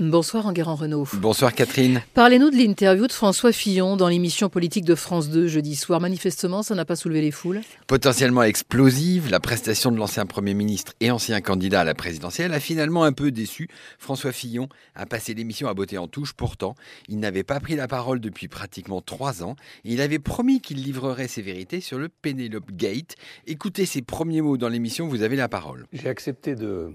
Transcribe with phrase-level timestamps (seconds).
[0.00, 1.06] Bonsoir Enguerrand Renault.
[1.12, 2.00] Bonsoir Catherine.
[2.14, 6.00] Parlez-nous de l'interview de François Fillon dans l'émission politique de France 2 jeudi soir.
[6.00, 7.60] Manifestement, ça n'a pas soulevé les foules.
[7.86, 12.60] Potentiellement explosive, la prestation de l'ancien Premier ministre et ancien candidat à la présidentielle a
[12.60, 13.68] finalement un peu déçu.
[13.98, 16.32] François Fillon a passé l'émission à beauté en touche.
[16.32, 16.76] Pourtant,
[17.08, 19.54] il n'avait pas pris la parole depuis pratiquement trois ans.
[19.84, 23.16] Et il avait promis qu'il livrerait ses vérités sur le Penelope Gate.
[23.46, 25.86] Écoutez ses premiers mots dans l'émission, vous avez la parole.
[25.92, 26.90] J'ai accepté de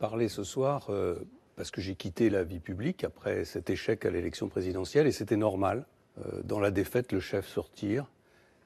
[0.00, 1.14] parler ce soir euh,
[1.56, 5.36] parce que j'ai quitté la vie publique après cet échec à l'élection présidentielle et c'était
[5.36, 5.86] normal.
[6.18, 8.06] Euh, dans la défaite, le chef sortir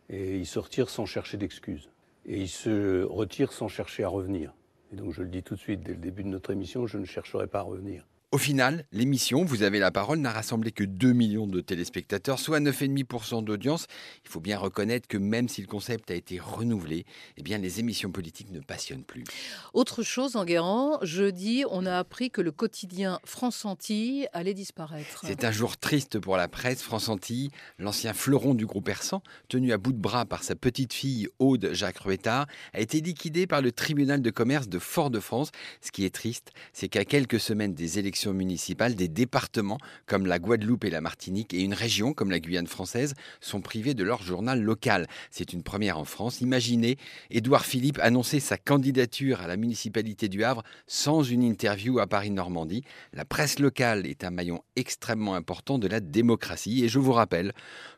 [0.08, 1.90] et il sortir sans chercher d'excuses.
[2.26, 4.52] Et il se retire sans chercher à revenir.
[4.92, 6.98] Et donc je le dis tout de suite, dès le début de notre émission, je
[6.98, 8.06] ne chercherai pas à revenir.
[8.36, 12.60] Au final, l'émission, vous avez la parole, n'a rassemblé que 2 millions de téléspectateurs, soit
[12.60, 13.86] 9,5% d'audience.
[14.26, 17.06] Il faut bien reconnaître que même si le concept a été renouvelé,
[17.38, 19.24] eh bien les émissions politiques ne passionnent plus.
[19.72, 25.24] Autre chose, Enguerrand, jeudi, on a appris que le quotidien France Antilles allait disparaître.
[25.26, 26.82] C'est un jour triste pour la presse.
[26.82, 30.92] France Antilles, l'ancien fleuron du groupe Persan, tenu à bout de bras par sa petite
[30.92, 35.52] fille Aude Jacques Ruettard, a été liquidé par le tribunal de commerce de Fort-de-France.
[35.80, 40.38] Ce qui est triste, c'est qu'à quelques semaines des élections municipales, des départements comme la
[40.38, 44.22] Guadeloupe et la Martinique et une région comme la Guyane française sont privés de leur
[44.22, 45.06] journal local.
[45.30, 46.40] C'est une première en France.
[46.40, 46.96] Imaginez
[47.30, 52.84] Édouard Philippe annoncer sa candidature à la municipalité du Havre sans une interview à Paris-Normandie.
[53.12, 57.52] La presse locale est un maillon extrêmement important de la démocratie et je vous rappelle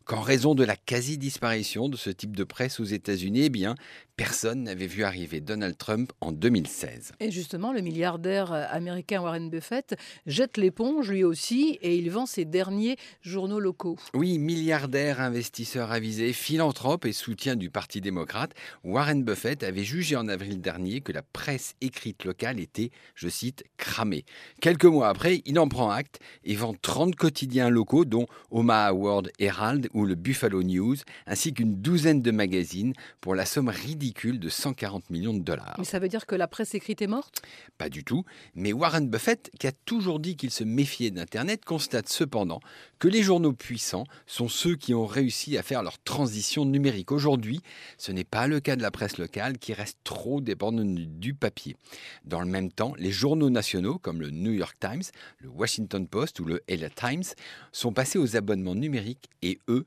[0.09, 3.75] qu'en raison de la quasi-disparition de ce type de presse aux États-Unis, eh bien,
[4.17, 7.12] personne n'avait vu arriver Donald Trump en 2016.
[7.20, 12.47] Et justement, le milliardaire américain Warren Buffett jette l'éponge lui aussi et il vend ses
[12.47, 13.97] derniers journaux locaux.
[14.14, 20.27] Oui, milliardaire, investisseur avisé, philanthrope et soutien du Parti démocrate, Warren Buffett avait jugé en
[20.27, 24.25] avril dernier que la presse écrite locale était, je cite, cramée.
[24.62, 29.31] Quelques mois après, il en prend acte et vend 30 quotidiens locaux, dont Omaha World
[29.39, 30.96] Herald ou le Buffalo News,
[31.27, 35.74] ainsi qu'une douzaine de magazines pour la somme ridicule de 140 millions de dollars.
[35.78, 37.42] Mais ça veut dire que la presse écrite est morte?
[37.78, 38.24] Pas du tout,
[38.55, 42.61] mais Warren Buffett, qui a toujours dit qu'il se méfiait d'Internet, constate cependant
[43.00, 47.11] que les journaux puissants sont ceux qui ont réussi à faire leur transition numérique.
[47.11, 47.61] Aujourd'hui,
[47.96, 51.77] ce n'est pas le cas de la presse locale qui reste trop dépendante du papier.
[52.24, 55.02] Dans le même temps, les journaux nationaux comme le New York Times,
[55.39, 57.24] le Washington Post ou le LA Times
[57.73, 59.86] sont passés aux abonnements numériques et eux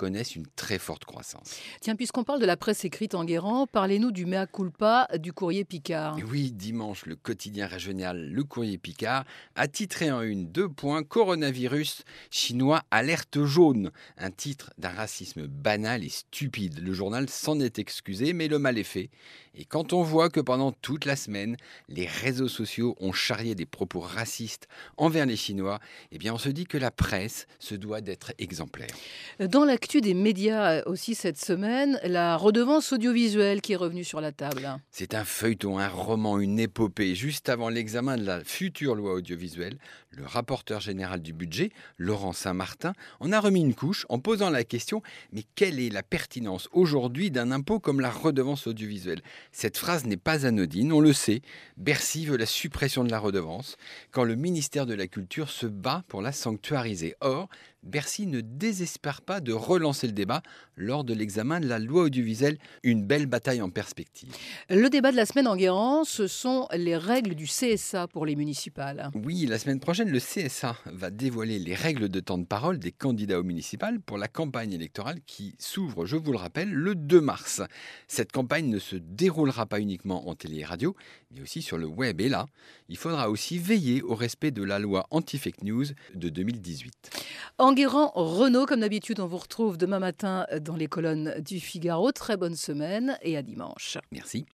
[0.00, 1.58] connaissent une très forte croissance.
[1.82, 5.66] Tiens, puisqu'on parle de la presse écrite en Guérant, parlez-nous du mea culpa du courrier
[5.66, 6.16] Picard.
[6.26, 12.04] oui, dimanche, le quotidien régional Le Courrier Picard a titré en une deux points Coronavirus
[12.30, 16.78] chinois alerte jaune, un titre d'un racisme banal et stupide.
[16.78, 19.10] Le journal s'en est excusé, mais le mal est fait.
[19.54, 21.56] Et quand on voit que pendant toute la semaine,
[21.88, 25.80] les réseaux sociaux ont charrié des propos racistes envers les Chinois,
[26.12, 28.94] eh bien on se dit que la presse se doit d'être exemplaire.
[29.40, 34.20] Dans l'actu des médias euh, aussi cette semaine, la redevance audiovisuelle qui est revenue sur
[34.20, 34.68] la table.
[34.92, 37.16] C'est un feuilleton, un roman, une épopée.
[37.16, 39.78] Juste avant l'examen de la future loi audiovisuelle,
[40.10, 44.62] le rapporteur général du budget, Laurent Saint-Martin, en a remis une couche en posant la
[44.62, 45.02] question
[45.32, 49.22] mais quelle est la pertinence aujourd'hui d'un impôt comme la redevance audiovisuelle?
[49.50, 51.42] Cette phrase n'est pas anodine, on le sait.
[51.76, 53.76] Bercy veut la suppression de la redevance
[54.12, 57.14] quand le ministère de la Culture se bat pour la sanctuariser.
[57.20, 57.48] Or,
[57.82, 60.42] Bercy ne désespère pas de relancer le débat
[60.76, 64.32] lors de l'examen de la loi audiovisuelle, une belle bataille en perspective.
[64.68, 68.36] Le débat de la semaine en Guérant, ce sont les règles du CSA pour les
[68.36, 69.10] municipales.
[69.14, 72.92] Oui, la semaine prochaine, le CSA va dévoiler les règles de temps de parole des
[72.92, 77.20] candidats aux municipales pour la campagne électorale qui s'ouvre, je vous le rappelle, le 2
[77.20, 77.62] mars.
[78.08, 80.94] Cette campagne ne se déroulera pas uniquement en télé et radio,
[81.30, 82.20] mais aussi sur le web.
[82.20, 82.46] Et là,
[82.88, 87.19] il faudra aussi veiller au respect de la loi anti-fake news de 2018.
[87.58, 92.12] Enguerrand Renault, comme d'habitude, on vous retrouve demain matin dans les colonnes du Figaro.
[92.12, 93.98] Très bonne semaine et à dimanche.
[94.12, 94.46] Merci.